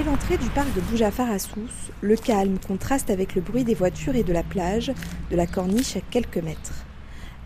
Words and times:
Dès 0.00 0.06
l'entrée 0.06 0.38
du 0.38 0.48
parc 0.48 0.72
de 0.72 0.80
Boujafar 0.80 1.30
à 1.30 1.38
Sousse, 1.38 1.90
le 2.00 2.16
calme 2.16 2.58
contraste 2.58 3.10
avec 3.10 3.34
le 3.34 3.42
bruit 3.42 3.64
des 3.64 3.74
voitures 3.74 4.16
et 4.16 4.22
de 4.22 4.32
la 4.32 4.42
plage, 4.42 4.90
de 5.30 5.36
la 5.36 5.46
corniche 5.46 5.94
à 5.94 6.00
quelques 6.00 6.38
mètres. 6.38 6.86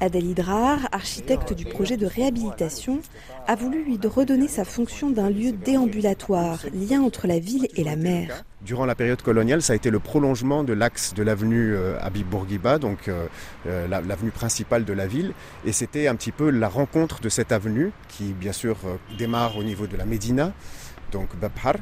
Adèle 0.00 0.26
Hydrar, 0.26 0.78
architecte 0.92 1.52
du 1.52 1.64
projet 1.64 1.96
de 1.96 2.06
réhabilitation, 2.06 3.00
a 3.48 3.56
voulu 3.56 3.82
lui 3.82 3.98
redonner 4.04 4.46
sa 4.46 4.64
fonction 4.64 5.10
d'un 5.10 5.30
lieu 5.30 5.50
déambulatoire, 5.50 6.60
lien 6.72 7.02
entre 7.02 7.26
la 7.26 7.40
ville 7.40 7.66
et 7.74 7.82
la 7.82 7.96
mer. 7.96 8.44
Durant 8.64 8.86
la 8.86 8.94
période 8.94 9.20
coloniale, 9.20 9.60
ça 9.60 9.72
a 9.72 9.76
été 9.76 9.90
le 9.90 9.98
prolongement 9.98 10.62
de 10.62 10.72
l'axe 10.72 11.12
de 11.12 11.24
l'avenue 11.24 11.74
euh, 11.74 11.98
Habib 12.00 12.28
Bourguiba, 12.28 12.78
donc 12.78 13.08
euh, 13.08 13.26
euh, 13.66 13.88
l'avenue 13.88 14.30
principale 14.30 14.84
de 14.84 14.92
la 14.92 15.08
ville. 15.08 15.32
Et 15.64 15.72
c'était 15.72 16.06
un 16.06 16.14
petit 16.14 16.32
peu 16.32 16.50
la 16.50 16.68
rencontre 16.68 17.20
de 17.20 17.28
cette 17.28 17.50
avenue, 17.50 17.90
qui 18.08 18.32
bien 18.32 18.52
sûr 18.52 18.76
démarre 19.18 19.56
au 19.56 19.64
niveau 19.64 19.88
de 19.88 19.96
la 19.96 20.04
Médina, 20.04 20.52
donc 21.14 21.34
Babhar, 21.36 21.76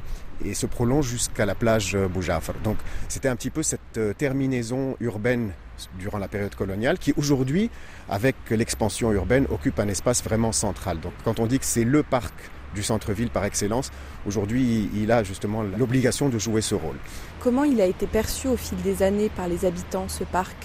et 0.44 0.54
se 0.54 0.66
prolonge 0.66 1.08
jusqu'à 1.08 1.46
la 1.46 1.56
plage 1.56 1.96
Boujafar. 1.96 2.54
Donc 2.62 2.76
c'était 3.08 3.28
un 3.28 3.36
petit 3.36 3.50
peu 3.50 3.62
cette 3.62 3.98
terminaison 4.16 4.96
urbaine 5.00 5.52
durant 5.98 6.18
la 6.18 6.28
période 6.28 6.54
coloniale, 6.54 6.98
qui 6.98 7.12
aujourd'hui, 7.16 7.70
avec 8.08 8.36
l'expansion 8.50 9.10
urbaine, 9.12 9.46
occupe 9.50 9.80
un 9.80 9.88
espace 9.88 10.22
vraiment 10.22 10.52
central. 10.52 11.00
Donc 11.00 11.14
quand 11.24 11.40
on 11.40 11.46
dit 11.46 11.58
que 11.58 11.64
c'est 11.64 11.84
le 11.84 12.02
parc 12.02 12.34
du 12.74 12.82
centre-ville 12.82 13.30
par 13.30 13.44
excellence, 13.44 13.90
aujourd'hui 14.26 14.88
il 14.94 15.10
a 15.12 15.22
justement 15.24 15.62
l'obligation 15.62 16.28
de 16.28 16.38
jouer 16.38 16.62
ce 16.62 16.74
rôle. 16.74 16.96
Comment 17.40 17.64
il 17.64 17.80
a 17.80 17.86
été 17.86 18.06
perçu 18.06 18.48
au 18.48 18.56
fil 18.56 18.80
des 18.82 19.02
années 19.02 19.28
par 19.28 19.48
les 19.48 19.64
habitants, 19.64 20.08
ce 20.08 20.24
parc? 20.24 20.56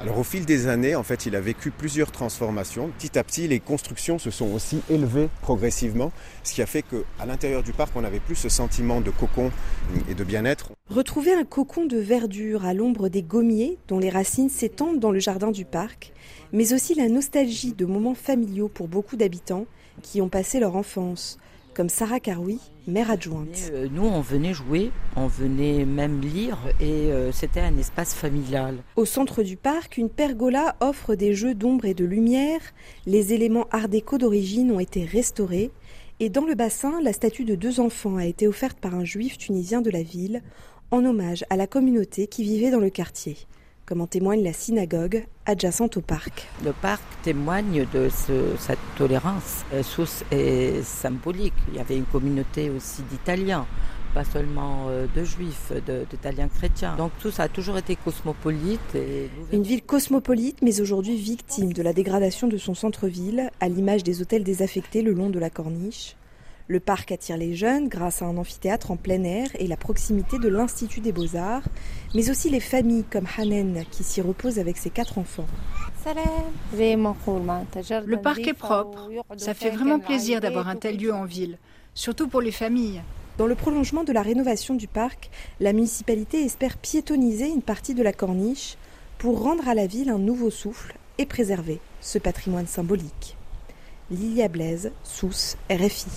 Alors 0.00 0.18
au 0.18 0.22
fil 0.22 0.46
des 0.46 0.68
années, 0.68 0.94
en 0.94 1.02
fait, 1.02 1.26
il 1.26 1.34
a 1.34 1.40
vécu 1.40 1.72
plusieurs 1.72 2.12
transformations. 2.12 2.90
Petit 2.98 3.18
à 3.18 3.24
petit, 3.24 3.48
les 3.48 3.58
constructions 3.58 4.20
se 4.20 4.30
sont 4.30 4.46
aussi 4.52 4.80
élevées 4.88 5.28
progressivement, 5.42 6.12
ce 6.44 6.54
qui 6.54 6.62
a 6.62 6.66
fait 6.66 6.82
qu'à 6.82 7.26
l'intérieur 7.26 7.64
du 7.64 7.72
parc, 7.72 7.96
on 7.96 8.02
n'avait 8.02 8.20
plus 8.20 8.36
ce 8.36 8.48
sentiment 8.48 9.00
de 9.00 9.10
cocon 9.10 9.50
et 10.08 10.14
de 10.14 10.22
bien-être. 10.22 10.70
Retrouver 10.88 11.32
un 11.32 11.44
cocon 11.44 11.84
de 11.84 11.98
verdure 11.98 12.64
à 12.64 12.74
l'ombre 12.74 13.08
des 13.08 13.22
gommiers 13.22 13.78
dont 13.88 13.98
les 13.98 14.10
racines 14.10 14.50
s'étendent 14.50 15.00
dans 15.00 15.10
le 15.10 15.18
jardin 15.18 15.50
du 15.50 15.64
parc, 15.64 16.12
mais 16.52 16.72
aussi 16.72 16.94
la 16.94 17.08
nostalgie 17.08 17.72
de 17.72 17.84
moments 17.84 18.14
familiaux 18.14 18.68
pour 18.68 18.86
beaucoup 18.86 19.16
d'habitants 19.16 19.66
qui 20.02 20.20
ont 20.20 20.28
passé 20.28 20.60
leur 20.60 20.76
enfance, 20.76 21.40
comme 21.78 21.88
Sarah 21.88 22.18
Caroui, 22.18 22.58
mère 22.88 23.08
adjointe. 23.08 23.70
Euh, 23.72 23.86
nous, 23.92 24.02
on 24.02 24.20
venait 24.20 24.52
jouer, 24.52 24.90
on 25.14 25.28
venait 25.28 25.84
même 25.84 26.20
lire 26.20 26.58
et 26.80 27.12
euh, 27.12 27.30
c'était 27.30 27.60
un 27.60 27.78
espace 27.78 28.14
familial. 28.14 28.78
Au 28.96 29.04
centre 29.04 29.44
du 29.44 29.56
parc, 29.56 29.96
une 29.96 30.10
pergola 30.10 30.74
offre 30.80 31.14
des 31.14 31.34
jeux 31.34 31.54
d'ombre 31.54 31.84
et 31.84 31.94
de 31.94 32.04
lumière. 32.04 32.58
Les 33.06 33.32
éléments 33.32 33.68
art 33.70 33.88
déco 33.88 34.18
d'origine 34.18 34.72
ont 34.72 34.80
été 34.80 35.04
restaurés. 35.04 35.70
Et 36.18 36.30
dans 36.30 36.46
le 36.46 36.56
bassin, 36.56 37.00
la 37.00 37.12
statue 37.12 37.44
de 37.44 37.54
deux 37.54 37.78
enfants 37.78 38.16
a 38.16 38.26
été 38.26 38.48
offerte 38.48 38.80
par 38.80 38.96
un 38.96 39.04
juif 39.04 39.38
tunisien 39.38 39.80
de 39.80 39.90
la 39.90 40.02
ville 40.02 40.42
en 40.90 41.04
hommage 41.04 41.44
à 41.48 41.54
la 41.54 41.68
communauté 41.68 42.26
qui 42.26 42.42
vivait 42.42 42.72
dans 42.72 42.80
le 42.80 42.90
quartier 42.90 43.36
comme 43.88 44.02
en 44.02 44.06
témoigne 44.06 44.44
la 44.44 44.52
synagogue 44.52 45.24
adjacente 45.46 45.96
au 45.96 46.02
parc. 46.02 46.46
Le 46.62 46.74
parc 46.74 47.02
témoigne 47.22 47.86
de 47.94 48.10
cette 48.58 48.78
tolérance. 48.98 49.64
Euh, 49.72 49.82
Sousse 49.82 50.24
est 50.30 50.82
symbolique. 50.82 51.54
Il 51.68 51.76
y 51.76 51.80
avait 51.80 51.96
une 51.96 52.04
communauté 52.04 52.68
aussi 52.68 53.00
d'Italiens, 53.10 53.66
pas 54.12 54.24
seulement 54.24 54.88
euh, 54.90 55.06
de 55.16 55.24
juifs, 55.24 55.72
d'Italiens 56.10 56.48
chrétiens. 56.48 56.96
Donc 56.96 57.12
tout 57.18 57.30
ça 57.30 57.44
a 57.44 57.48
toujours 57.48 57.78
été 57.78 57.96
cosmopolite. 57.96 58.98
une 59.52 59.62
ville 59.62 59.82
cosmopolite, 59.82 60.60
mais 60.60 60.82
aujourd'hui 60.82 61.16
victime 61.16 61.72
de 61.72 61.82
la 61.82 61.94
dégradation 61.94 62.46
de 62.46 62.58
son 62.58 62.74
centre-ville, 62.74 63.48
à 63.60 63.70
l'image 63.70 64.04
des 64.04 64.20
hôtels 64.20 64.44
désaffectés 64.44 65.00
le 65.00 65.14
long 65.14 65.30
de 65.30 65.38
la 65.38 65.48
corniche. 65.48 66.14
Le 66.70 66.80
parc 66.80 67.12
attire 67.12 67.38
les 67.38 67.54
jeunes 67.54 67.88
grâce 67.88 68.20
à 68.20 68.26
un 68.26 68.36
amphithéâtre 68.36 68.90
en 68.90 68.96
plein 68.96 69.24
air 69.24 69.48
et 69.58 69.66
la 69.66 69.78
proximité 69.78 70.38
de 70.38 70.48
l'Institut 70.48 71.00
des 71.00 71.12
beaux-arts, 71.12 71.62
mais 72.14 72.28
aussi 72.28 72.50
les 72.50 72.60
familles 72.60 73.06
comme 73.10 73.26
Hanen 73.38 73.86
qui 73.90 74.04
s'y 74.04 74.20
repose 74.20 74.58
avec 74.58 74.76
ses 74.76 74.90
quatre 74.90 75.16
enfants. 75.16 75.46
Le 78.04 78.16
parc 78.16 78.46
est 78.46 78.52
propre. 78.52 79.08
Ça 79.38 79.54
fait 79.54 79.70
vraiment 79.70 79.98
plaisir 79.98 80.42
d'avoir 80.42 80.68
un 80.68 80.76
tel 80.76 80.98
lieu 80.98 81.10
en 81.10 81.24
ville, 81.24 81.56
surtout 81.94 82.28
pour 82.28 82.42
les 82.42 82.52
familles. 82.52 83.00
Dans 83.38 83.46
le 83.46 83.54
prolongement 83.54 84.04
de 84.04 84.12
la 84.12 84.20
rénovation 84.20 84.74
du 84.74 84.88
parc, 84.88 85.30
la 85.60 85.72
municipalité 85.72 86.44
espère 86.44 86.76
piétoniser 86.76 87.48
une 87.48 87.62
partie 87.62 87.94
de 87.94 88.02
la 88.02 88.12
corniche 88.12 88.76
pour 89.16 89.42
rendre 89.42 89.68
à 89.68 89.74
la 89.74 89.86
ville 89.86 90.10
un 90.10 90.18
nouveau 90.18 90.50
souffle 90.50 90.98
et 91.16 91.24
préserver 91.24 91.80
ce 92.02 92.18
patrimoine 92.18 92.66
symbolique. 92.66 93.38
Lilia 94.10 94.48
Blaise, 94.48 94.92
Sousse, 95.02 95.56
RFI. 95.70 96.08